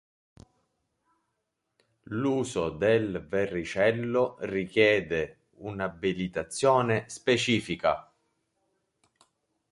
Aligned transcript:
L'uso 2.09 2.69
del 2.71 3.23
verricello 3.23 4.35
richiede 4.39 5.41
un'abilitazione 5.57 7.03
specifica. 7.07 8.11